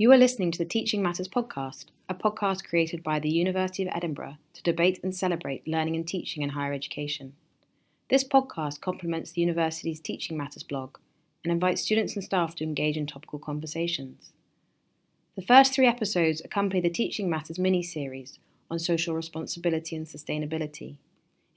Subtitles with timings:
[0.00, 3.92] You are listening to the Teaching Matters podcast, a podcast created by the University of
[3.92, 7.32] Edinburgh to debate and celebrate learning and teaching in higher education.
[8.08, 10.98] This podcast complements the university's Teaching Matters blog
[11.42, 14.30] and invites students and staff to engage in topical conversations.
[15.34, 18.38] The first three episodes accompany the Teaching Matters mini series
[18.70, 20.98] on social responsibility and sustainability.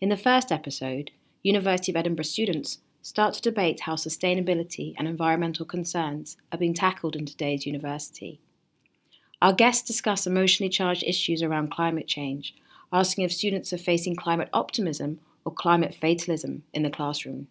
[0.02, 1.12] In the first episode,
[1.44, 7.16] University of Edinburgh students start to debate how sustainability and environmental concerns are being tackled
[7.16, 8.40] in today's university.
[9.42, 12.54] Our guests discuss emotionally charged issues around climate change,
[12.94, 17.48] asking if students are facing climate optimism or climate fatalism in the classroom.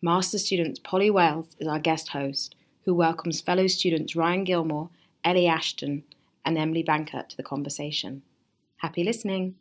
[0.00, 4.88] Master student Polly Wells is our guest host, who welcomes fellow students Ryan Gilmour,
[5.24, 6.04] Ellie Ashton,
[6.44, 8.22] and Emily Bankert to the conversation.
[8.76, 9.56] Happy listening.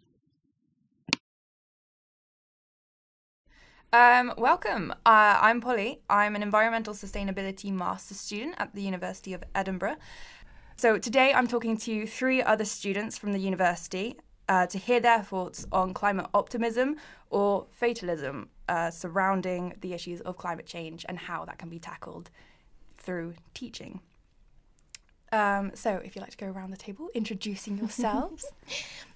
[3.91, 4.91] Um, welcome.
[5.03, 6.01] Uh, I'm Polly.
[6.07, 9.95] I'm an environmental sustainability master student at the University of Edinburgh.
[10.75, 14.15] So today I'm talking to three other students from the university
[14.47, 16.97] uh, to hear their thoughts on climate optimism
[17.31, 22.29] or fatalism uh, surrounding the issues of climate change and how that can be tackled
[22.99, 24.01] through teaching.
[25.31, 28.45] Um, so, if you'd like to go around the table, introducing yourselves.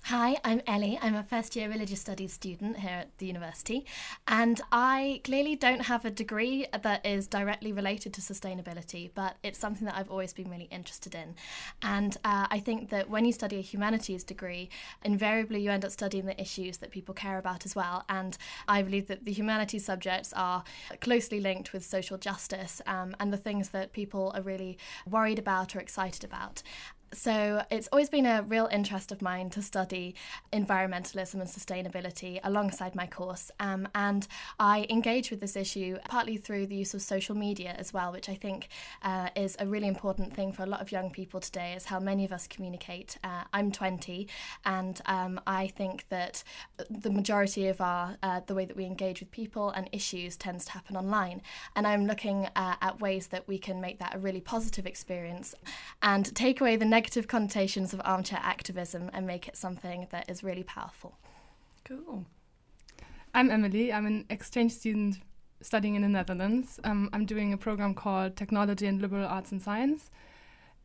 [0.08, 1.00] Hi, I'm Ellie.
[1.02, 3.86] I'm a first year religious studies student here at the university,
[4.28, 9.58] and I clearly don't have a degree that is directly related to sustainability, but it's
[9.58, 11.36] something that I've always been really interested in.
[11.82, 14.68] And uh, I think that when you study a humanities degree,
[15.06, 18.04] invariably you end up studying the issues that people care about as well.
[18.10, 20.66] And I believe that the humanities subjects are
[21.00, 24.78] closely linked with social justice um, and the things that people are really
[25.10, 26.62] worried about or excited about.
[27.14, 30.16] So it's always been a real interest of mine to study
[30.52, 33.52] environmentalism and sustainability alongside my course.
[33.60, 34.28] Um, and
[34.60, 38.30] I engage with this issue partly through the use of social media as well, which
[38.30, 38.68] I think
[39.04, 42.00] uh, is a really important thing for a lot of young people today, is how
[42.00, 43.18] many of us communicate.
[43.24, 44.28] Uh, I'm 20,
[44.66, 46.44] and um, I think that
[46.90, 50.66] the majority of our uh, the way that we engage with people and issues tends
[50.66, 51.42] to happen online.
[51.76, 55.54] And I'm looking uh, at ways that we can make that a really positive experience
[56.02, 60.30] and take away the negative negative connotations of armchair activism and make it something that
[60.30, 61.18] is really powerful.
[61.84, 62.26] Cool.
[63.34, 63.92] I'm Emily.
[63.92, 65.18] I'm an exchange student
[65.60, 66.80] studying in the Netherlands.
[66.86, 70.12] Um, I'm doing a program called Technology and Liberal Arts and Science.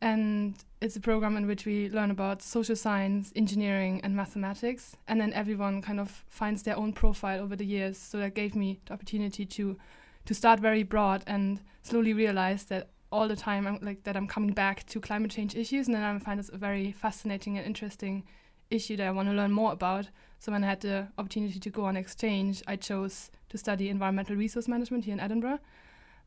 [0.01, 4.97] And it's a program in which we learn about social science, engineering, and mathematics.
[5.07, 7.97] And then everyone kind of finds their own profile over the years.
[7.97, 9.77] So that gave me the opportunity to
[10.25, 14.27] to start very broad and slowly realize that all the time I'm like that I'm
[14.27, 17.65] coming back to climate change issues and then I find this a very fascinating and
[17.65, 18.23] interesting
[18.69, 20.09] issue that I want to learn more about.
[20.39, 24.35] So when I had the opportunity to go on exchange, I chose to study environmental
[24.35, 25.59] resource management here in Edinburgh.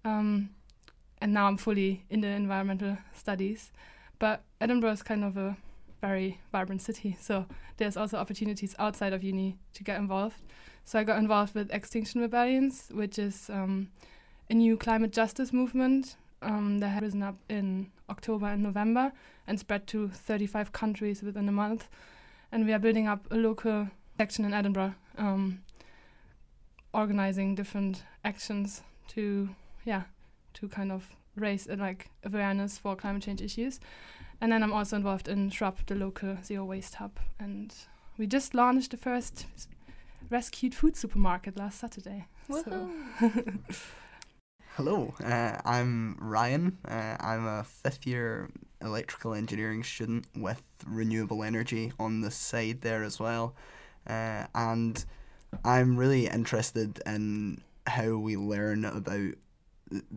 [0.05, 0.51] Um,
[1.21, 3.71] and now I'm fully in the environmental studies.
[4.19, 5.57] But Edinburgh is kind of a
[6.01, 10.37] very vibrant city, so there's also opportunities outside of uni to get involved.
[10.85, 13.89] So I got involved with Extinction Rebellions, which is um,
[14.51, 19.13] a new climate justice movement um, that had risen up in October and November
[19.47, 21.89] and spread to 35 countries within a month.
[22.51, 23.89] And we are building up a local
[24.19, 25.63] section in Edinburgh, um,
[26.93, 29.49] organizing different actions to,
[29.85, 30.03] yeah,
[30.55, 33.81] to kind of raise uh, like awareness for climate change issues.
[34.41, 37.75] And then I'm also involved in Shrub, the local zero waste hub, and
[38.19, 39.47] we just launched the first
[40.31, 42.27] rescued food supermarket last Saturday.
[42.49, 42.91] So
[44.77, 46.79] Hello, uh, I'm Ryan.
[46.89, 48.49] Uh, I'm a fifth year
[48.81, 53.55] electrical engineering student with renewable energy on the side there as well.
[54.07, 55.05] Uh, and
[55.63, 59.35] I'm really interested in how we learn about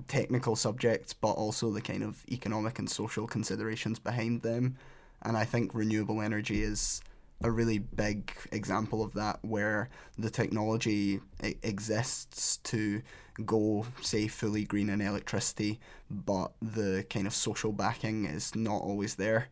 [0.07, 4.77] technical subjects, but also the kind of economic and social considerations behind them.
[5.23, 7.01] And I think renewable energy is
[7.43, 13.01] a really big example of that where the technology exists to
[13.45, 19.15] go say fully green in electricity but the kind of social backing is not always
[19.15, 19.49] there.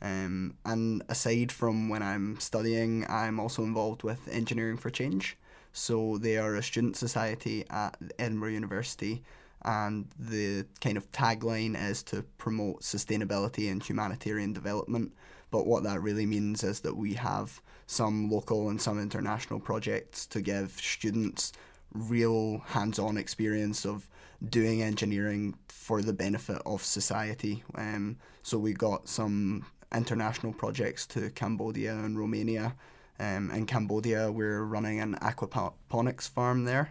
[0.00, 5.36] Um, and aside from when I'm studying I'm also involved with Engineering for Change.
[5.72, 9.22] So they are a student society at Edinburgh University
[9.64, 15.12] and the kind of tagline is to promote sustainability and humanitarian development.
[15.50, 20.26] But what that really means is that we have some local and some international projects
[20.28, 21.52] to give students
[21.92, 24.08] real hands on experience of
[24.48, 27.62] doing engineering for the benefit of society.
[27.74, 32.74] Um, so we got some international projects to Cambodia and Romania.
[33.18, 36.90] Um, in Cambodia, we're running an aquaponics farm there.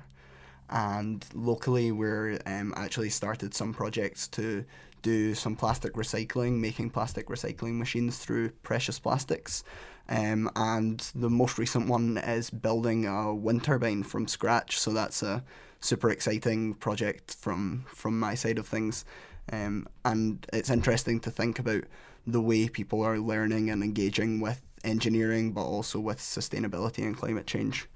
[0.69, 4.65] and locally we're um, actually started some projects to
[5.01, 9.63] do some plastic recycling, making plastic recycling machines through precious plastics.
[10.07, 14.79] Um, and the most recent one is building a wind turbine from scratch.
[14.79, 15.43] So that's a
[15.79, 19.05] super exciting project from from my side of things.
[19.51, 21.83] Um, and it's interesting to think about
[22.25, 27.47] the way people are learning and engaging with engineering, but also with sustainability and climate
[27.47, 27.87] change.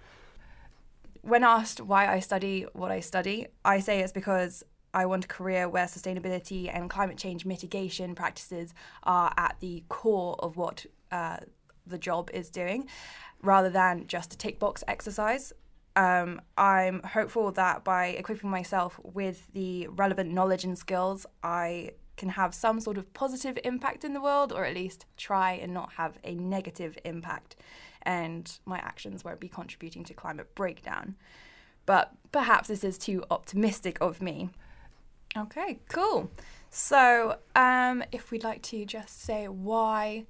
[1.22, 4.64] When asked why I study what I study, I say it's because
[4.94, 8.74] I want a career where sustainability and climate change mitigation practices
[9.04, 11.38] are at the core of what uh,
[11.90, 12.88] the job is doing,
[13.42, 15.54] rather than just a tick box exercise.
[15.96, 22.30] Um, I'm hopeful that by equipping myself with the relevant knowledge and skills, I can
[22.30, 25.94] have some sort of positive impact in the world, or at least try and not
[25.94, 27.56] have a negative impact,
[28.04, 31.16] and my actions won't be contributing to climate breakdown.
[31.86, 34.50] But perhaps this is too optimistic of me.
[35.38, 36.30] Okay, cool.
[36.70, 40.26] So, um, if we'd like to just say why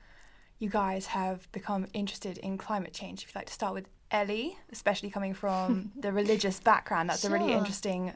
[0.59, 4.57] you guys have become interested in climate change, if you'd like to start with Ellie,
[4.71, 7.35] especially coming from the religious background, that's sure.
[7.35, 8.13] a really interesting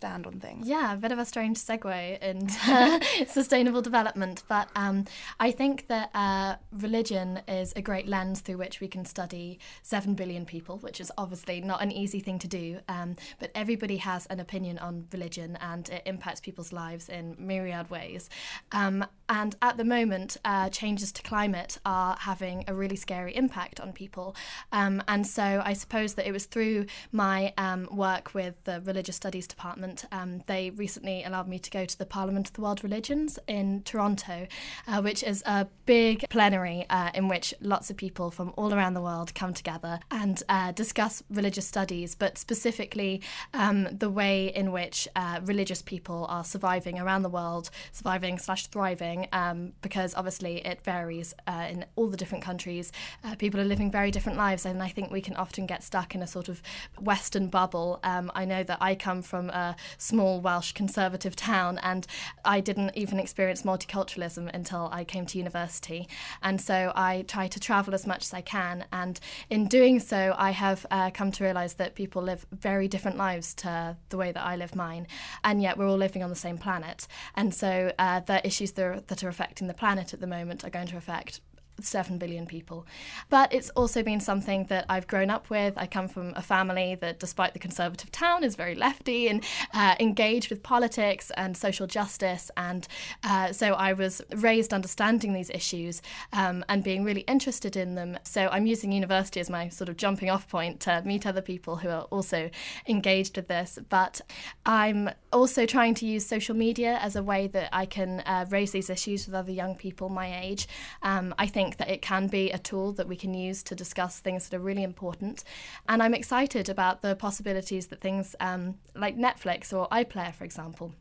[0.00, 0.66] stand on things.
[0.66, 5.04] Yeah, a bit of a strange segue into sustainable development, but um,
[5.38, 10.14] I think that uh, religion is a great lens through which we can study 7
[10.14, 14.24] billion people, which is obviously not an easy thing to do, um, but everybody has
[14.26, 18.30] an opinion on religion and it impacts people's lives in myriad ways.
[18.72, 23.80] Um, and at the moment, uh, changes to climate are having a really scary impact
[23.80, 24.34] on people.
[24.72, 29.16] Um, and so I suppose that it was through my um, work with the Religious
[29.16, 32.82] Studies Department um, they recently allowed me to go to the Parliament of the World
[32.82, 34.46] Religions in Toronto,
[34.86, 38.94] uh, which is a big plenary uh, in which lots of people from all around
[38.94, 43.20] the world come together and uh, discuss religious studies, but specifically
[43.54, 48.66] um, the way in which uh, religious people are surviving around the world, surviving slash
[48.68, 52.92] thriving, um, because obviously it varies uh, in all the different countries.
[53.24, 56.14] Uh, people are living very different lives, and I think we can often get stuck
[56.14, 56.62] in a sort of
[57.00, 58.00] Western bubble.
[58.04, 62.06] Um, I know that I come from a small Welsh conservative town, and
[62.44, 66.08] I didn't even experience multiculturalism until I came to university.
[66.42, 70.34] And so I try to travel as much as I can, and in doing so,
[70.36, 74.32] I have uh, come to realise that people live very different lives to the way
[74.32, 75.06] that I live mine,
[75.44, 77.06] and yet we're all living on the same planet.
[77.34, 80.64] And so uh, the issues that are, that are affecting the planet at the moment
[80.64, 81.40] are going to affect
[81.84, 82.86] 7 billion people.
[83.28, 85.74] But it's also been something that I've grown up with.
[85.76, 89.44] I come from a family that, despite the conservative town, is very lefty and
[89.74, 92.50] uh, engaged with politics and social justice.
[92.56, 92.86] And
[93.24, 98.18] uh, so I was raised understanding these issues um, and being really interested in them.
[98.24, 101.76] So I'm using university as my sort of jumping off point to meet other people
[101.76, 102.50] who are also
[102.86, 103.78] engaged with this.
[103.88, 104.20] But
[104.66, 108.72] I'm also trying to use social media as a way that I can uh, raise
[108.72, 110.66] these issues with other young people my age.
[111.02, 114.20] Um, I think that it can be a tool that we can use to discuss
[114.20, 115.44] things that are really important.
[115.88, 120.92] And I'm excited about the possibilities that things um, like Netflix or iPlayer, for example,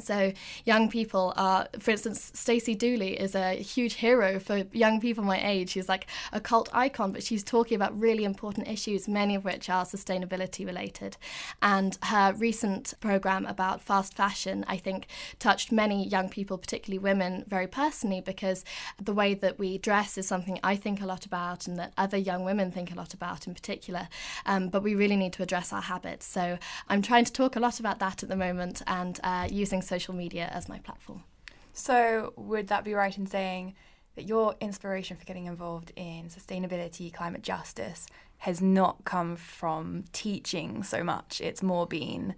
[0.00, 0.32] so
[0.64, 5.44] young people are, for instance, Stacey Dooley is a huge hero for young people my
[5.44, 5.70] age.
[5.70, 9.68] She's like a cult icon, but she's talking about really important issues, many of which
[9.68, 11.16] are sustainability related.
[11.60, 15.06] And her recent program about fast fashion, I think,
[15.38, 18.64] touched many young people, particularly women, very personally because
[19.02, 22.16] the way that we dress is something I think a lot about and that other
[22.16, 24.08] young women think a lot about in particular.
[24.46, 26.26] Um, but we really need to address our habits.
[26.26, 26.58] So
[26.88, 30.14] I'm trying to talk a lot about that at the moment and uh, using social
[30.14, 31.24] media as my platform.
[31.72, 33.74] So, would that be right in saying
[34.14, 38.06] that your inspiration for getting involved in sustainability, climate justice
[38.38, 41.40] has not come from teaching so much?
[41.40, 42.34] It's more been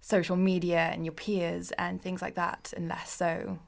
[0.00, 3.58] social media and your peers and things like that, and less so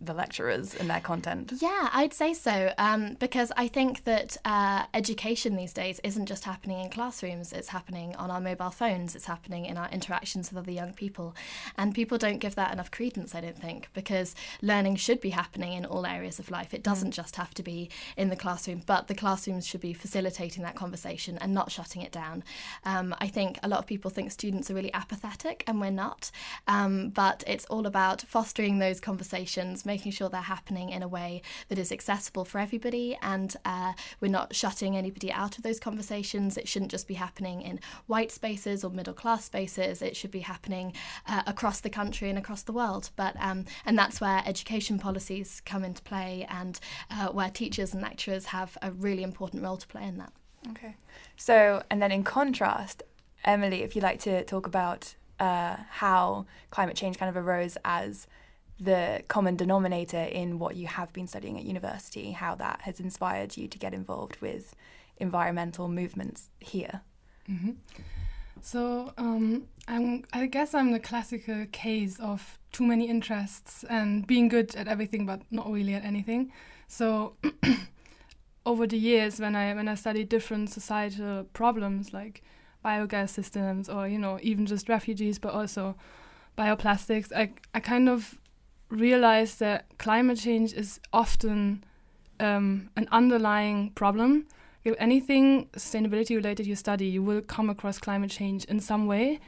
[0.00, 1.52] the lecturers and their content?
[1.60, 2.72] Yeah, I'd say so.
[2.78, 7.68] Um, because I think that uh, education these days isn't just happening in classrooms, it's
[7.68, 11.34] happening on our mobile phones, it's happening in our interactions with other young people.
[11.76, 15.74] And people don't give that enough credence, I don't think, because learning should be happening
[15.74, 16.72] in all areas of life.
[16.72, 17.14] It doesn't mm.
[17.14, 21.38] just have to be in the classroom, but the classrooms should be facilitating that conversation
[21.38, 22.44] and not shutting it down.
[22.84, 26.30] Um, I think a lot of people think students are really apathetic, and we're not.
[26.66, 31.42] Um, but it's all about fostering those conversations making sure they're happening in a way
[31.68, 36.56] that is accessible for everybody, and uh, we're not shutting anybody out of those conversations.
[36.56, 40.02] It shouldn't just be happening in white spaces or middle class spaces.
[40.02, 40.92] It should be happening
[41.26, 43.10] uh, across the country and across the world.
[43.16, 46.78] But um, and that's where education policies come into play, and
[47.10, 50.32] uh, where teachers and lecturers have a really important role to play in that.
[50.70, 50.96] Okay.
[51.36, 53.02] So, and then in contrast,
[53.44, 58.28] Emily, if you'd like to talk about uh, how climate change kind of arose as
[58.80, 63.56] the common denominator in what you have been studying at university, how that has inspired
[63.56, 64.74] you to get involved with
[65.18, 67.02] environmental movements here.
[67.48, 67.72] Mm-hmm.
[68.60, 74.74] So um, I guess I'm the classical case of too many interests and being good
[74.76, 76.52] at everything but not really at anything.
[76.86, 77.34] So
[78.66, 82.42] over the years, when I when I studied different societal problems like
[82.84, 85.96] biogas systems or you know even just refugees, but also
[86.56, 88.38] bioplastics, I I kind of
[88.92, 91.82] realized that climate change is often
[92.38, 94.46] um, an underlying problem
[94.84, 99.38] if anything sustainability related you study, you will come across climate change in some way.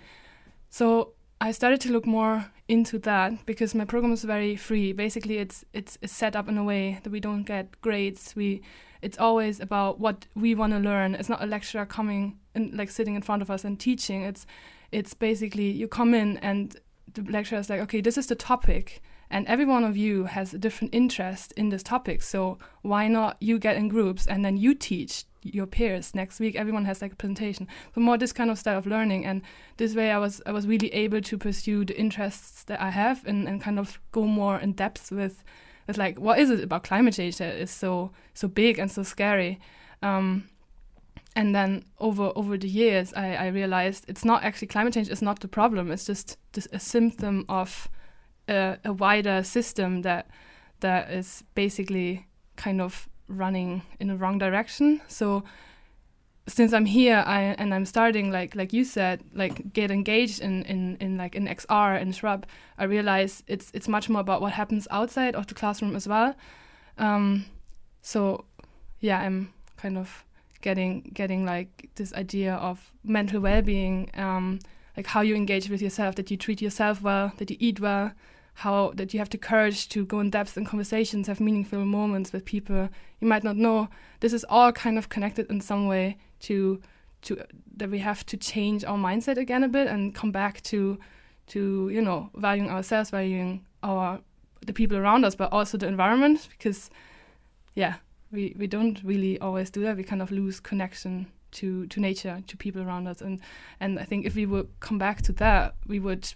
[0.70, 4.92] So I started to look more into that because my program is very free.
[4.92, 8.34] Basically, it's it's, it's set up in a way that we don't get grades.
[8.36, 8.62] We
[9.02, 11.14] it's always about what we want to learn.
[11.14, 14.22] It's not a lecturer coming and like sitting in front of us and teaching.
[14.22, 14.46] It's
[14.92, 16.76] it's basically you come in and
[17.12, 20.54] the lecturer is like, okay, this is the topic and every one of you has
[20.54, 24.56] a different interest in this topic so why not you get in groups and then
[24.56, 26.56] you teach your peers next week?
[26.56, 27.68] Everyone has like a presentation.
[27.94, 29.42] So more this kind of style of learning and
[29.76, 33.26] this way i was i was really able to pursue the interests that i have
[33.26, 35.44] and, and kind of go more in depth with
[35.86, 39.02] with like what is it about climate change that is so so big and so
[39.02, 39.60] scary?
[40.02, 40.48] Um,
[41.36, 45.22] and then over over the years I, I realized it's not actually climate change is
[45.22, 45.90] not the problem.
[45.90, 47.88] It's just, just a symptom of
[48.48, 50.28] a, a wider system that
[50.80, 55.00] that is basically kind of running in the wrong direction.
[55.08, 55.44] So
[56.46, 60.62] since I'm here I, and I'm starting like like you said like get engaged in,
[60.64, 62.46] in, in like in XR and Shrub,
[62.78, 66.34] I realize it's it's much more about what happens outside of the classroom as well.
[66.98, 67.46] Um,
[68.02, 68.44] so
[69.00, 70.24] yeah, I'm kind of
[70.60, 74.58] getting getting like this idea of mental well-being, um,
[74.96, 78.12] like how you engage with yourself, that you treat yourself well, that you eat well,
[78.54, 82.32] how that you have the courage to go in depth in conversations, have meaningful moments
[82.32, 82.88] with people
[83.20, 83.88] you might not know.
[84.20, 86.80] This is all kind of connected in some way to
[87.22, 87.42] to
[87.76, 90.98] that we have to change our mindset again a bit and come back to
[91.48, 94.20] to you know valuing ourselves, valuing our
[94.64, 96.90] the people around us, but also the environment because
[97.74, 97.94] yeah,
[98.30, 99.96] we we don't really always do that.
[99.96, 103.40] We kind of lose connection to to nature, to people around us, and
[103.80, 106.32] and I think if we would come back to that, we would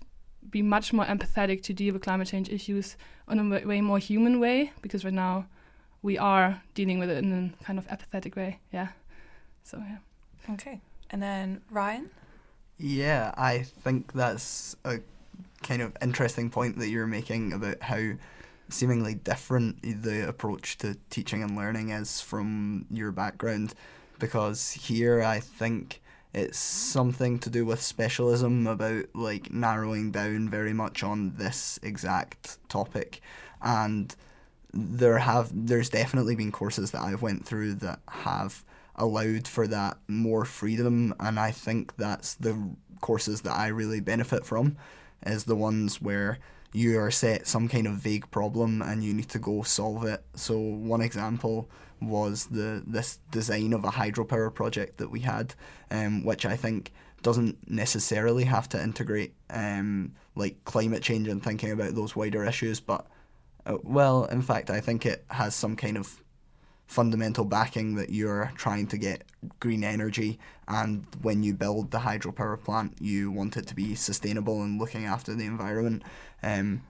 [0.51, 4.41] be much more empathetic to deal with climate change issues on a way more human
[4.41, 5.47] way because right now
[6.03, 8.61] we are dealing with it in a kind of apathetic way.
[8.73, 8.89] Yeah.
[9.63, 10.55] So yeah.
[10.55, 10.81] Okay.
[11.11, 12.11] And then Ryan?
[12.79, 15.01] Yeah, I think that's a
[15.63, 18.13] kind of interesting point that you're making about how
[18.69, 23.75] seemingly different the approach to teaching and learning is from your background
[24.19, 26.01] because here I think
[26.35, 32.59] it's something to do with specialism about like narrowing down very much on this exact
[32.69, 33.21] topic
[33.63, 34.15] and
[34.73, 38.65] there have there's definitely been courses that I've went through that have
[38.97, 44.45] allowed for that more freedom and I think that's the courses that I really benefit
[44.45, 44.77] from
[45.25, 46.39] is the ones where
[46.73, 50.23] you are set some kind of vague problem and you need to go solve it.
[50.35, 51.71] So one example
[52.01, 55.55] was the this design of a hydropower project that we had,
[55.91, 61.73] um, which I think doesn't necessarily have to integrate um, like climate change and thinking
[61.73, 63.07] about those wider issues, but
[63.67, 66.23] uh, well, in fact, I think it has some kind of
[66.87, 69.23] fundamental backing that you're trying to get
[69.61, 74.63] green energy and when you build the hydropower plant you want it to be sustainable
[74.63, 76.03] and looking after the environment.
[76.43, 76.81] Um,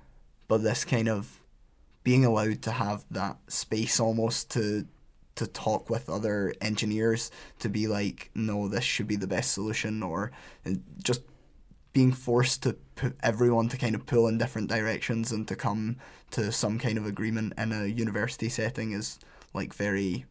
[0.46, 1.40] but this kind of
[2.04, 4.86] being allowed to have that space almost to
[5.38, 7.30] to talk with other engineers
[7.60, 10.30] to be like, no, this should be the best solution, or
[11.02, 11.22] just
[11.92, 15.96] being forced to put everyone to kind of pull in different directions and to come
[16.30, 19.18] to some kind of agreement in a university setting is
[19.54, 20.26] like very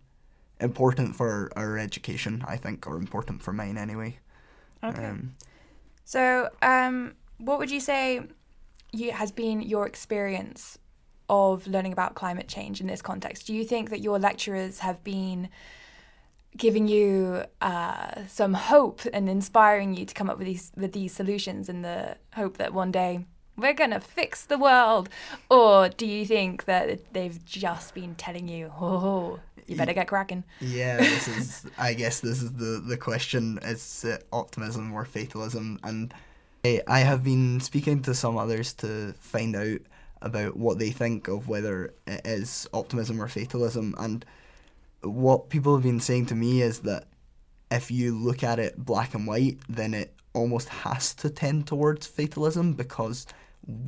[0.59, 4.19] important for our education, I think, or important for mine anyway.
[4.83, 5.05] Okay.
[5.05, 5.35] Um,
[6.05, 8.21] so, um, what would you say
[8.91, 10.77] you, has been your experience
[11.29, 13.47] of learning about climate change in this context?
[13.47, 15.49] Do you think that your lecturers have been
[16.55, 21.13] giving you uh, some hope and inspiring you to come up with these with these
[21.13, 23.25] solutions in the hope that one day
[23.57, 25.09] we're gonna fix the world,
[25.49, 30.43] or do you think that they've just been telling you, oh, you better get cracking?
[30.61, 31.65] Yeah, this is.
[31.77, 35.79] I guess this is the the question: is it optimism or fatalism?
[35.83, 36.13] And
[36.65, 39.79] I have been speaking to some others to find out
[40.21, 43.95] about what they think of whether it is optimism or fatalism.
[43.97, 44.25] And
[45.01, 47.05] what people have been saying to me is that
[47.69, 52.07] if you look at it black and white, then it almost has to tend towards
[52.07, 53.25] fatalism because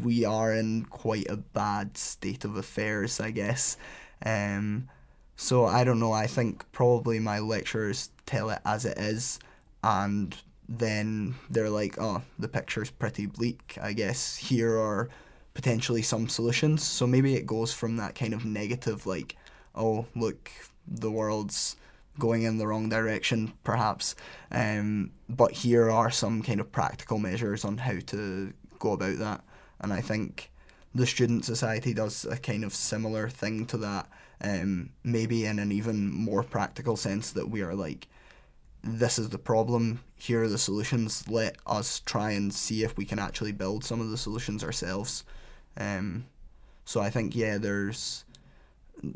[0.03, 3.77] we are in quite a bad state of affairs, I guess.
[4.25, 4.89] Um,
[5.36, 6.12] so I don't know.
[6.12, 9.39] I think probably my lecturers tell it as it is,
[9.81, 10.36] and
[10.67, 13.77] then they're like, "Oh, the picture's pretty bleak.
[13.81, 15.09] I guess here are
[15.59, 19.35] potentially some solutions." So maybe it goes from that kind of negative, like,
[19.75, 20.51] "Oh, look,
[20.87, 21.75] the world's
[22.17, 24.15] going in the wrong direction, perhaps,"
[24.51, 29.43] um, but here are some kind of practical measures on how to go about that.
[29.81, 30.51] And I think
[30.95, 34.07] the Student Society does a kind of similar thing to that
[34.41, 38.07] um, maybe in an even more practical sense that we are like,
[38.83, 43.05] this is the problem, here are the solutions, let us try and see if we
[43.05, 45.25] can actually build some of the solutions ourselves.
[45.77, 46.25] Um,
[46.85, 48.25] so I think, yeah, there's.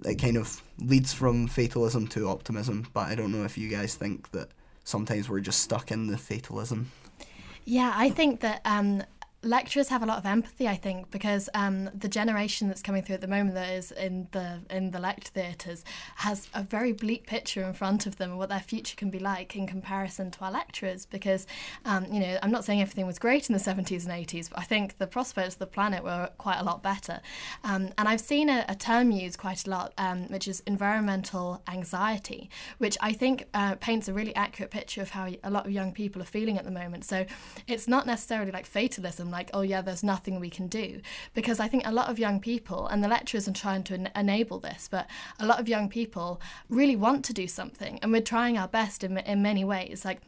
[0.06, 3.96] It kind of leads from fatalism to optimism, but I don't know if you guys
[3.96, 4.48] think that
[4.86, 6.90] sometimes we're just stuck in the fatalism.
[7.66, 9.04] Yeah, I think that um,
[9.44, 13.16] lecturers have a lot of empathy, I think, because um, the generation that's coming through
[13.16, 15.84] at the moment that is in the in the lect theatres
[16.18, 19.20] has a very bleak picture in front of them of what their future can be
[19.20, 21.06] like in comparison to our lecturers.
[21.06, 21.46] Because
[21.86, 24.60] um, you know, I'm not saying everything was great in the 70s and 80s, but
[24.60, 27.20] I think the prospects of the planet were quite a lot better.
[27.64, 31.62] Um, and I've seen a, a, term used quite a lot, um, which is environmental
[31.68, 35.72] anxiety, which I think uh, paints a really accurate picture of how a lot of
[35.72, 37.06] young people are feeling at the moment.
[37.06, 37.26] So
[37.68, 41.02] it's not necessarily like fatalism like, oh yeah, there's nothing we can do.
[41.34, 44.12] Because I think a lot of young people, and the lecturers are trying to en-
[44.16, 45.08] enable this, but
[45.40, 49.04] a lot of young people really want to do something, and we're trying our best
[49.04, 50.06] in, in many ways.
[50.06, 50.22] Like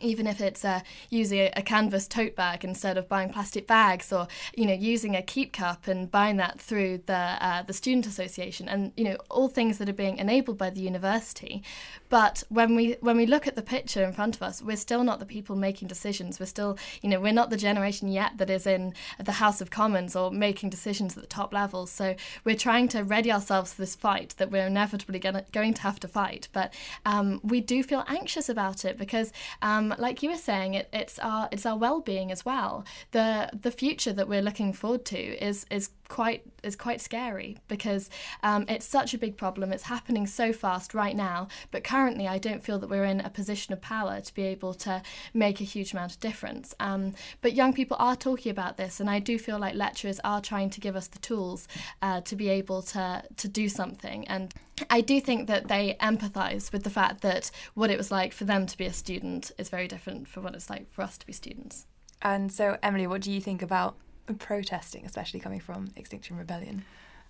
[0.00, 0.80] even if it's uh,
[1.10, 5.16] using a, a, canvas tote bag instead of buying plastic bags, or you know using
[5.16, 9.16] a keep cup and buying that through the uh, the student association, and you know
[9.30, 11.62] all things that are being enabled by the university.
[12.08, 15.04] But when we when we look at the picture in front of us, we're still
[15.04, 16.38] not the people making decisions.
[16.38, 19.70] We're still you know we're not the generation yet that is in the House of
[19.70, 21.90] Commons or making decisions at the top levels.
[21.90, 25.82] So we're trying to ready ourselves for this fight that we're inevitably gonna, going to
[25.82, 26.48] have to fight.
[26.52, 26.72] But
[27.04, 29.32] um, we do feel anxious about it because.
[29.62, 32.84] Um, um, like you were saying, it, it's our it's our well being as well.
[33.12, 38.10] The the future that we're looking forward to is is quite is quite scary because
[38.42, 39.72] um, it's such a big problem.
[39.72, 43.30] It's happening so fast right now, but currently I don't feel that we're in a
[43.30, 45.02] position of power to be able to
[45.34, 46.74] make a huge amount of difference.
[46.80, 50.40] Um, but young people are talking about this, and I do feel like lecturers are
[50.40, 51.68] trying to give us the tools
[52.02, 54.26] uh, to be able to to do something.
[54.28, 54.52] And
[54.90, 58.44] I do think that they empathise with the fact that what it was like for
[58.44, 61.26] them to be a student is very different from what it's like for us to
[61.26, 61.86] be students.
[62.22, 63.96] And so, Emily, what do you think about
[64.38, 66.84] protesting, especially coming from Extinction Rebellion?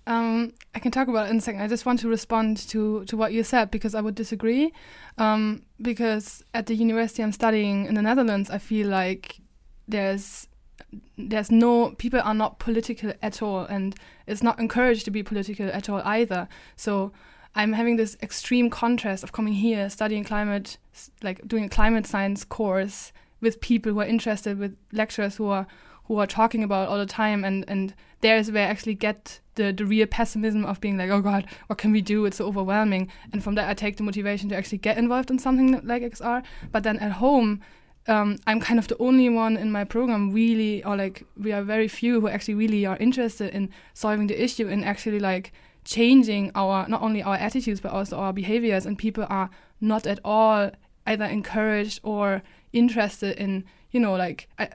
[0.06, 1.60] Um, I can talk about it in a second.
[1.60, 4.72] I just want to respond to, to what you said because I would disagree.
[5.18, 9.40] Um, because at the university I'm studying in the Netherlands, I feel like
[9.86, 10.48] there's
[11.18, 13.94] there's no people are not political at all, and
[14.26, 16.48] it's not encouraged to be political at all either.
[16.76, 17.12] So
[17.58, 20.78] I'm having this extreme contrast of coming here, studying climate,
[21.24, 25.66] like doing a climate science course with people who are interested, with lecturers who are
[26.04, 29.72] who are talking about all the time and and there's where I actually get the
[29.72, 32.24] the real pessimism of being like oh god what can we do?
[32.26, 33.10] It's so overwhelming.
[33.32, 36.44] And from that I take the motivation to actually get involved in something like XR
[36.70, 37.60] but then at home
[38.06, 41.62] um, I'm kind of the only one in my program really or like we are
[41.62, 45.52] very few who actually really are interested in solving the issue and actually like
[45.88, 49.48] changing our not only our attitudes but also our behaviors and people are
[49.80, 50.70] not at all
[51.06, 52.42] either encouraged or
[52.74, 54.68] interested in you know like I,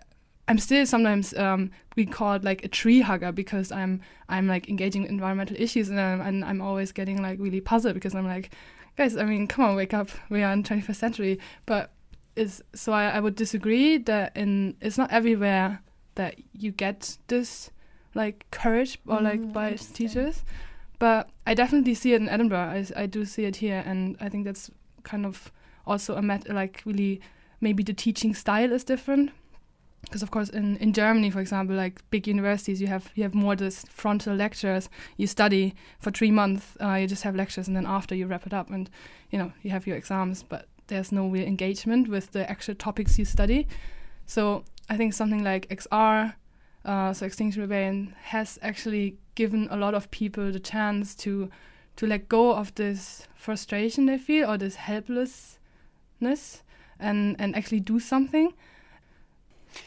[0.47, 5.03] I'm still sometimes um, we called like a tree hugger because I'm I'm like engaging
[5.03, 8.49] in environmental issues and I'm, and I'm always getting like really puzzled because I'm like,
[8.97, 10.09] guys, I mean, come on, wake up.
[10.29, 11.91] We are in 21st century, but
[12.35, 15.81] is so I, I would disagree that in it's not everywhere
[16.15, 17.69] that you get this
[18.15, 20.43] like courage or like mm, by teachers,
[21.03, 22.85] but I definitely see it in Edinburgh.
[22.95, 24.71] I, I do see it here, and I think that's
[25.03, 25.51] kind of
[25.85, 27.19] also a met like really
[27.59, 29.31] maybe the teaching style is different
[30.03, 33.35] because of course in, in Germany, for example, like big universities, you have you have
[33.35, 34.89] more this frontal lectures.
[35.17, 38.47] You study for three months, uh, you just have lectures, and then after you wrap
[38.47, 38.89] it up, and
[39.29, 40.41] you know you have your exams.
[40.41, 43.67] But there's no real engagement with the actual topics you study.
[44.25, 46.35] So I think something like XR,
[46.85, 51.49] uh, so Extinction Rebellion, has actually given a lot of people the chance to
[51.95, 56.63] to let go of this frustration they feel or this helplessness,
[56.99, 58.53] and and actually do something.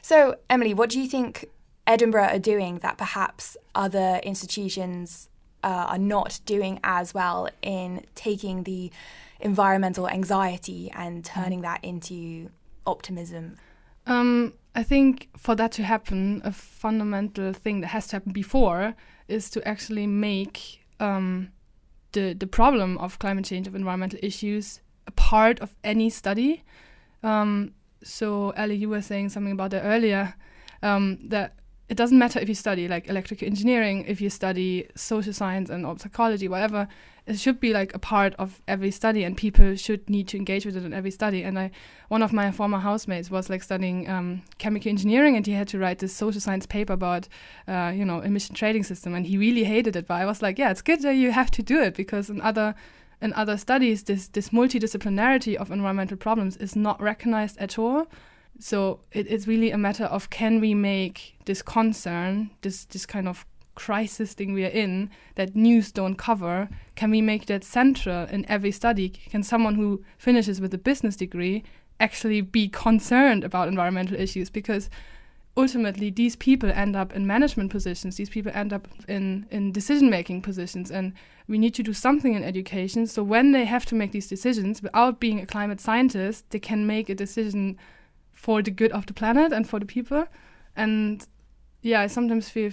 [0.03, 1.47] So, Emily, what do you think
[1.87, 5.29] Edinburgh are doing that perhaps other institutions
[5.63, 8.91] uh, are not doing as well in taking the
[9.41, 12.51] environmental anxiety and turning that into
[12.87, 13.57] optimism?
[14.07, 18.95] Um, I think for that to happen, a fundamental thing that has to happen before
[19.29, 21.51] is to actually make um,
[22.13, 26.63] the the problem of climate change of environmental issues a part of any study.
[27.23, 30.35] Um, so Ellie, you were saying something about that earlier.
[30.83, 31.55] Um, that
[31.89, 35.87] it doesn't matter if you study like electrical engineering, if you study social science and
[35.87, 36.89] or psychology, whatever.
[37.27, 40.65] It should be like a part of every study, and people should need to engage
[40.65, 41.43] with it in every study.
[41.43, 41.73] And I,
[42.09, 45.79] one of my former housemates was like studying um, chemical engineering, and he had to
[45.79, 47.27] write this social science paper about,
[47.67, 50.07] uh, you know, emission trading system, and he really hated it.
[50.07, 52.41] But I was like, yeah, it's good that you have to do it because in
[52.41, 52.77] other
[53.21, 58.07] in other studies, this this multidisciplinarity of environmental problems is not recognized at all.
[58.59, 63.29] So it, it's really a matter of can we make this concern, this this kind
[63.29, 68.27] of crisis thing we are in that news don't cover, can we make that central
[68.27, 69.11] in every study?
[69.11, 71.63] Can someone who finishes with a business degree
[72.01, 74.51] actually be concerned about environmental issues?
[74.51, 74.91] Because
[75.57, 80.11] ultimately these people end up in management positions, these people end up in, in decision
[80.11, 81.13] making positions and
[81.49, 83.07] we need to do something in education.
[83.07, 86.87] So when they have to make these decisions without being a climate scientist, they can
[86.87, 87.79] make a decision
[88.47, 90.25] for the good of the planet and for the people.
[90.77, 91.27] And
[91.83, 92.71] yeah, I sometimes feel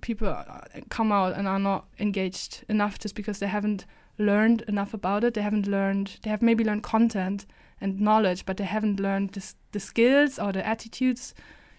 [0.00, 3.86] people uh, come out and are not engaged enough just because they haven't
[4.18, 5.34] learned enough about it.
[5.34, 7.44] They haven't learned, they have maybe learned content
[7.80, 11.34] and knowledge, but they haven't learned the, the skills or the attitudes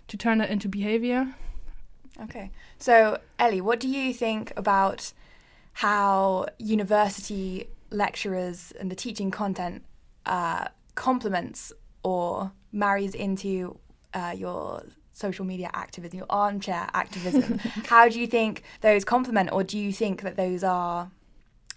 [0.09, 1.33] to turn it into behavior.
[2.21, 2.51] Okay.
[2.79, 5.13] So, Ellie, what do you think about
[5.71, 9.85] how university lecturers and the teaching content
[10.25, 11.71] uh, complements
[12.07, 13.77] or marries into
[14.13, 17.57] uh, your social media activism, your armchair activism.
[17.93, 21.11] How do you think those complement, or do you think that those are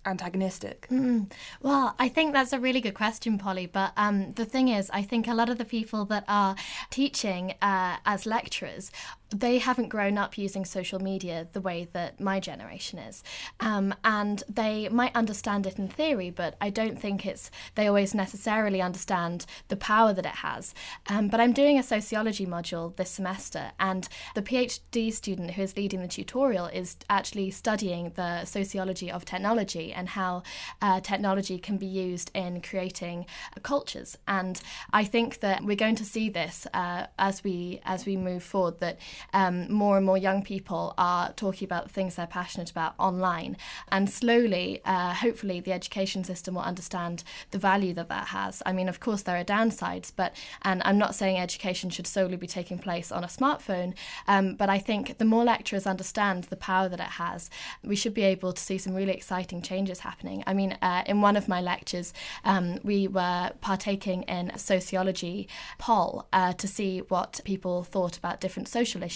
[0.06, 0.86] antagonistic?
[0.88, 1.32] Mm.
[1.62, 3.66] Well, I think that's a really good question, Polly.
[3.66, 6.54] But um, the thing is, I think a lot of the people that are
[6.90, 8.92] teaching uh, as lecturers
[9.34, 13.22] they haven't grown up using social media the way that my generation is.
[13.60, 18.14] Um, and they might understand it in theory, but I don't think it's they always
[18.14, 20.74] necessarily understand the power that it has.
[21.08, 25.76] Um, but I'm doing a sociology module this semester, and the PhD student who is
[25.76, 30.42] leading the tutorial is actually studying the sociology of technology and how
[30.82, 34.18] uh, technology can be used in creating uh, cultures.
[34.26, 34.60] And
[34.92, 38.80] I think that we're going to see this uh, as we as we move forward
[38.80, 38.98] that
[39.32, 43.56] um, more and more young people are talking about the things they're passionate about online.
[43.90, 48.62] And slowly, uh, hopefully, the education system will understand the value that that has.
[48.66, 52.36] I mean, of course, there are downsides, but, and I'm not saying education should solely
[52.36, 53.94] be taking place on a smartphone,
[54.26, 57.50] um, but I think the more lecturers understand the power that it has,
[57.82, 60.42] we should be able to see some really exciting changes happening.
[60.46, 62.12] I mean, uh, in one of my lectures,
[62.44, 68.40] um, we were partaking in a sociology poll uh, to see what people thought about
[68.40, 69.09] different social issues.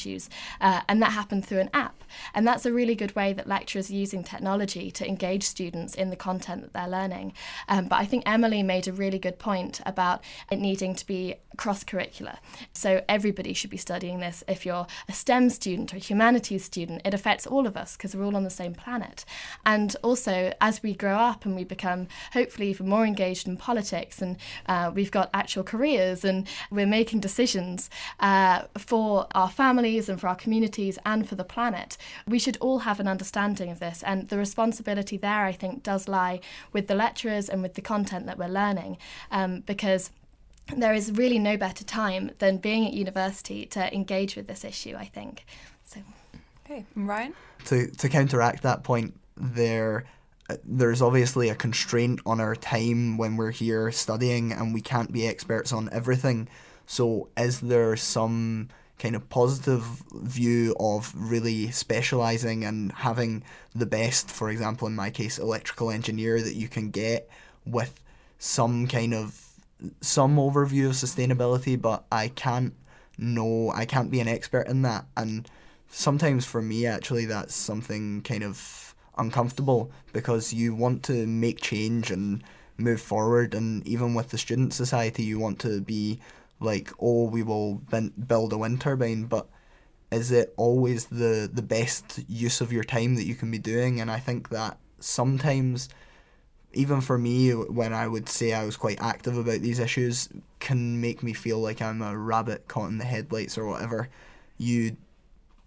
[0.60, 2.04] Uh, and that happened through an app.
[2.34, 6.10] And that's a really good way that lecturers are using technology to engage students in
[6.10, 7.32] the content that they're learning.
[7.68, 11.36] Um, but I think Emily made a really good point about it needing to be
[11.56, 12.38] cross curricular.
[12.72, 14.42] So everybody should be studying this.
[14.48, 18.14] If you're a STEM student or a humanities student, it affects all of us because
[18.14, 19.24] we're all on the same planet.
[19.64, 24.20] And also, as we grow up and we become hopefully even more engaged in politics
[24.20, 29.48] and uh, we've got actual careers and we're making decisions uh, for our
[29.84, 33.70] families and for our communities and for the planet, we should all have an understanding
[33.70, 34.02] of this.
[34.02, 36.40] And the responsibility there, I think, does lie
[36.72, 38.96] with the lecturers and with the content that we're learning
[39.30, 40.10] um, because
[40.74, 44.96] there is really no better time than being at university to engage with this issue,
[44.96, 45.44] I think.
[45.84, 46.00] So
[46.64, 47.34] Okay, Ryan?
[47.66, 50.04] To to counteract that point, there
[50.48, 55.12] uh, there's obviously a constraint on our time when we're here studying and we can't
[55.12, 56.48] be experts on everything.
[56.86, 58.68] So is there some
[59.04, 59.82] kind of positive
[60.14, 63.42] view of really specializing and having
[63.74, 67.28] the best, for example, in my case, electrical engineer that you can get
[67.66, 68.00] with
[68.38, 69.46] some kind of
[70.00, 72.72] some overview of sustainability, but I can't
[73.18, 75.04] know, I can't be an expert in that.
[75.18, 75.50] And
[75.90, 82.10] sometimes for me, actually, that's something kind of uncomfortable because you want to make change
[82.10, 82.42] and
[82.78, 83.52] move forward.
[83.52, 86.20] And even with the student society, you want to be
[86.64, 87.82] like, oh, we will
[88.26, 89.48] build a wind turbine, but
[90.10, 94.00] is it always the the best use of your time that you can be doing?
[94.00, 95.88] And I think that sometimes
[96.74, 101.00] even for me, when I would say I was quite active about these issues, can
[101.00, 104.08] make me feel like I'm a rabbit caught in the headlights or whatever.
[104.58, 104.96] You,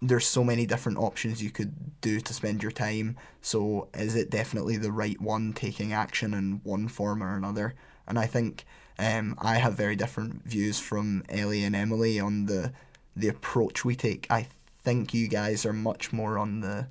[0.00, 3.16] there's so many different options you could do to spend your time.
[3.40, 7.74] So is it definitely the right one taking action in one form or another?
[8.06, 8.64] And I think
[8.98, 12.72] um, I have very different views from Ellie and Emily on the
[13.14, 14.26] the approach we take.
[14.30, 14.46] I
[14.80, 16.86] think you guys are much more on the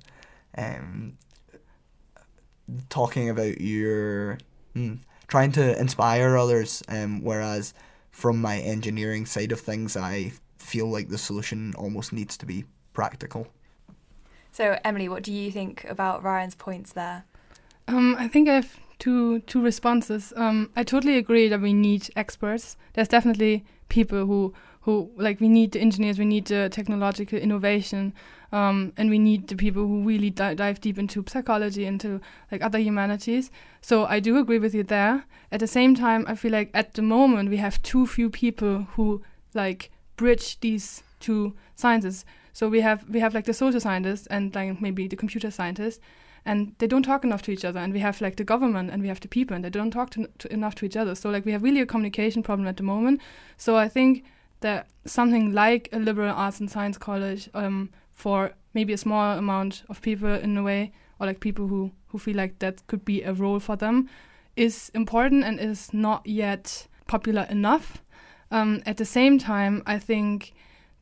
[0.56, 1.16] um,
[2.88, 4.38] talking about your
[4.74, 7.74] hmm, trying to inspire others, um, whereas
[8.10, 12.64] from my engineering side of things, I feel like the solution almost needs to be
[12.92, 13.48] practical.
[14.50, 17.24] So, Emily, what do you think about Ryan's points there?
[17.86, 20.32] Um, I think I have two two responses.
[20.36, 22.76] Um, I totally agree that we need experts.
[22.94, 28.14] There's definitely people who who like we need the engineers, we need the technological innovation,
[28.52, 32.62] um, and we need the people who really di- dive deep into psychology, into like
[32.62, 33.50] other humanities.
[33.82, 35.24] So I do agree with you there.
[35.52, 38.86] At the same time, I feel like at the moment we have too few people
[38.94, 39.22] who
[39.54, 42.24] like bridge these two sciences.
[42.52, 46.00] So we have we have like the social scientists and like maybe the computer scientists,
[46.48, 47.78] and they don't talk enough to each other.
[47.78, 50.10] And we have like the government and we have the people, and they don't talk
[50.10, 51.14] to, to enough to each other.
[51.14, 53.20] So like we have really a communication problem at the moment.
[53.56, 54.24] So I think
[54.60, 59.82] that something like a liberal arts and science college um, for maybe a small amount
[59.88, 63.22] of people in a way, or like people who, who feel like that could be
[63.22, 64.08] a role for them,
[64.56, 68.02] is important and is not yet popular enough.
[68.50, 70.54] Um, at the same time, I think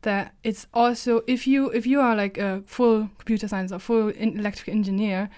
[0.03, 4.09] that it's also if you if you are like a full computer science or full
[4.09, 5.29] electrical engineer,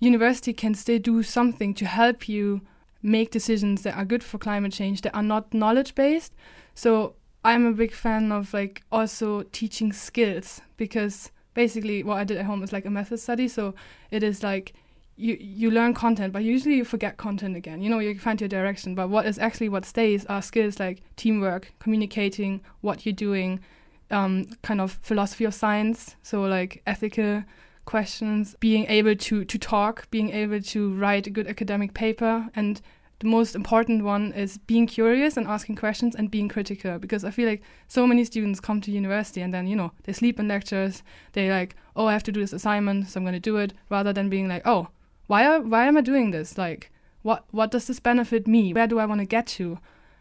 [0.00, 2.60] university can still do something to help you
[3.02, 6.34] make decisions that are good for climate change that are not knowledge based.
[6.74, 12.36] So I'm a big fan of like also teaching skills because basically what I did
[12.38, 13.48] at home is like a method study.
[13.48, 13.74] So
[14.10, 14.74] it is like
[15.16, 17.82] you you learn content, but usually you forget content again.
[17.82, 21.02] You know, you find your direction, but what is actually what stays are skills like
[21.16, 23.60] teamwork, communicating, what you're doing,
[24.10, 26.16] um, kind of philosophy of science.
[26.22, 27.44] So like ethical
[27.84, 32.80] questions, being able to to talk, being able to write a good academic paper, and
[33.20, 36.98] the most important one is being curious and asking questions and being critical.
[36.98, 40.12] Because I feel like so many students come to university and then you know they
[40.12, 41.02] sleep in lectures.
[41.32, 43.72] They like oh I have to do this assignment so I'm going to do it.
[43.90, 44.88] Rather than being like oh
[45.26, 46.56] why are, why am I doing this?
[46.56, 46.90] Like
[47.22, 48.72] what what does this benefit me?
[48.72, 49.78] Where do I want to get to?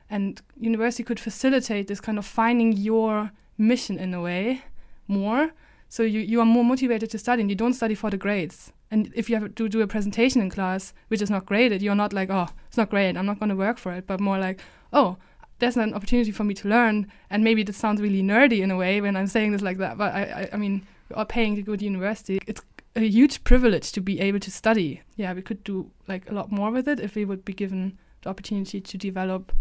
[0.10, 4.64] And university could facilitate this kind of finding your mission in a way
[5.08, 5.52] more.
[5.90, 8.74] So you, you are more motivated to study and you don't study for the grades.
[8.92, 11.94] And if you have to do a presentation in class which is not graded you're
[11.94, 14.38] not like oh it's not great i'm not going to work for it but more
[14.38, 14.62] like
[14.94, 15.18] oh
[15.60, 18.78] there's an opportunity for me to learn and maybe this sounds really nerdy in a
[18.78, 21.62] way when i'm saying this like that but i, I, I mean are paying to
[21.62, 22.40] go to university.
[22.48, 22.62] It's
[22.96, 25.02] a huge privilege to be able to study.
[25.16, 27.98] Yeah we could do like a lot more with it if we would be given
[28.22, 29.52] the opportunity to develop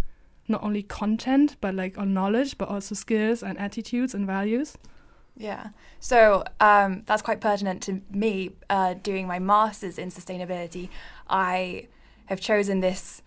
[0.48, 4.76] not only content but like our knowledge but also skills and attitudes and values
[5.36, 5.68] yeah.
[6.00, 10.88] So um, that's quite pertinent to me uh, doing my master's in sustainability.
[11.28, 11.88] I
[12.26, 13.22] have chosen this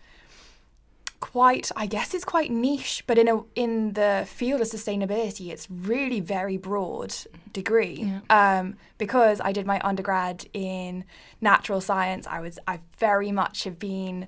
[1.19, 5.69] quite I guess it's quite niche, but in a in the field of sustainability it's
[5.69, 7.13] really very broad
[7.51, 8.13] degree.
[8.29, 8.59] Yeah.
[8.59, 11.05] Um, because I did my undergrad in
[11.41, 14.27] natural science, I was I very much have been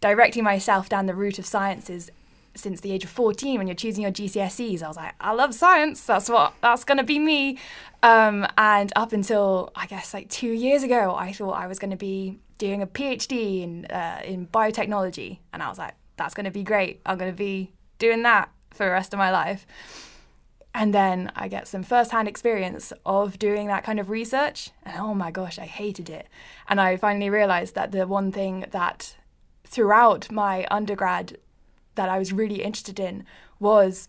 [0.00, 2.10] directing myself down the route of sciences
[2.54, 4.82] since the age of 14 when you're choosing your GCSEs.
[4.82, 6.04] I was like, I love science.
[6.04, 7.58] That's what, that's going to be me.
[8.02, 11.90] Um, and up until, I guess, like two years ago, I thought I was going
[11.90, 15.38] to be doing a PhD in, uh, in biotechnology.
[15.52, 17.00] And I was like, that's going to be great.
[17.06, 19.66] I'm going to be doing that for the rest of my life.
[20.74, 24.70] And then I get some first-hand experience of doing that kind of research.
[24.84, 26.28] And oh my gosh, I hated it.
[26.68, 29.16] And I finally realized that the one thing that
[29.64, 31.36] throughout my undergrad
[31.94, 33.24] that I was really interested in
[33.58, 34.08] was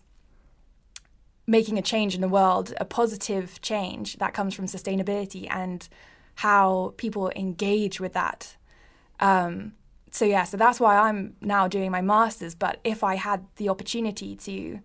[1.46, 5.88] making a change in the world, a positive change that comes from sustainability and
[6.36, 8.56] how people engage with that.
[9.20, 9.74] Um,
[10.10, 12.54] so yeah, so that's why I'm now doing my masters.
[12.54, 14.80] But if I had the opportunity to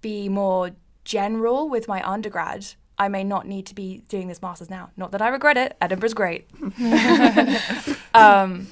[0.00, 0.70] be more
[1.04, 2.66] general with my undergrad,
[2.98, 4.90] I may not need to be doing this masters now.
[4.96, 5.76] Not that I regret it.
[5.80, 6.48] Edinburgh's great.
[8.14, 8.66] um,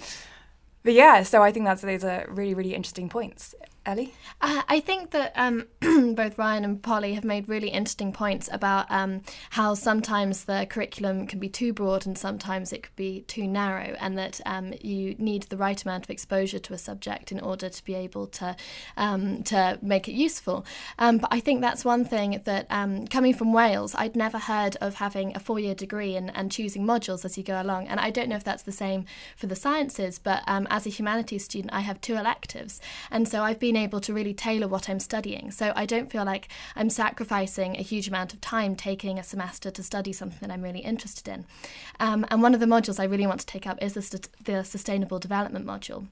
[0.82, 3.54] but yeah, so I think that's those are really really interesting points.
[3.86, 4.12] Ellie?
[4.42, 5.66] Uh, I think that um,
[6.14, 11.26] both Ryan and Polly have made really interesting points about um, how sometimes the curriculum
[11.26, 15.14] can be too broad and sometimes it could be too narrow, and that um, you
[15.18, 18.54] need the right amount of exposure to a subject in order to be able to
[18.98, 20.64] um, to make it useful.
[20.98, 24.76] Um, but I think that's one thing that um, coming from Wales, I'd never heard
[24.82, 27.88] of having a four year degree and, and choosing modules as you go along.
[27.88, 31.44] And I don't know if that's the same for the sciences, but as a humanities
[31.44, 35.00] student, I have two electives, and so I've been able to really tailor what I'm
[35.00, 35.50] studying.
[35.50, 39.70] So I don't feel like I'm sacrificing a huge amount of time taking a semester
[39.70, 41.44] to study something that I'm really interested in.
[41.98, 44.64] Um, and one of the modules I really want to take up is the, the
[44.64, 46.06] Sustainable Development module.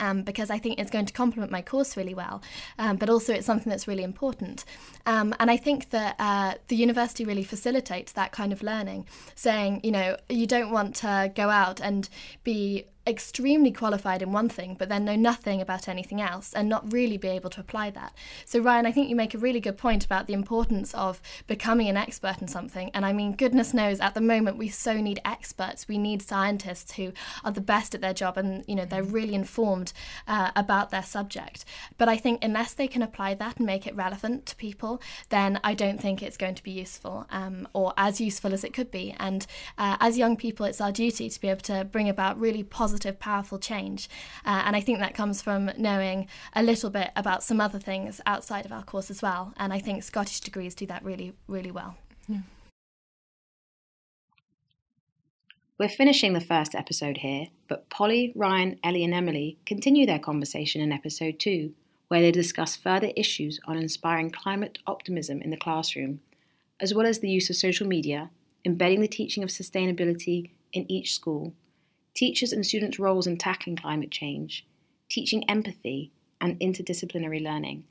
[0.00, 2.42] um, because I think it's going to complement my course really well,
[2.78, 4.64] um, but also it's something that's really important.
[5.06, 9.80] Um, and I think that uh, the university really facilitates that kind of learning, saying,
[9.82, 12.08] you know, you don't want to go out and
[12.42, 16.90] be extremely qualified in one thing, but then know nothing about anything else and not
[16.92, 18.14] really be able to apply that.
[18.46, 21.88] So, Ryan, I think you make a really good point about the importance of becoming
[21.88, 22.90] an expert in something.
[22.94, 25.86] And I mean, goodness knows, at the moment, we so need experts.
[25.86, 27.12] We need scientists who
[27.44, 29.92] are the best at their job and, you know, they're really informed
[30.26, 31.64] uh, about their subject.
[31.98, 35.60] But I think unless they can apply that and make it relevant to people, then
[35.62, 38.90] I don't think it's going to be useful um, or as useful as it could
[38.90, 39.14] be.
[39.18, 42.62] And uh, as young people, it's our duty to be able to bring about really
[42.62, 44.08] positive positive, powerful change.
[44.46, 48.20] Uh, and I think that comes from knowing a little bit about some other things
[48.24, 49.52] outside of our course as well.
[49.56, 51.96] And I think Scottish degrees do that really, really well.
[52.28, 52.42] Yeah.
[55.76, 60.80] We're finishing the first episode here, but Polly, Ryan, Ellie, and Emily continue their conversation
[60.80, 61.72] in episode two,
[62.06, 66.20] where they discuss further issues on inspiring climate optimism in the classroom,
[66.80, 68.30] as well as the use of social media,
[68.64, 71.54] embedding the teaching of sustainability in each school,
[72.14, 74.66] teachers and students' roles in tackling climate change,
[75.08, 77.84] teaching empathy, and interdisciplinary learning.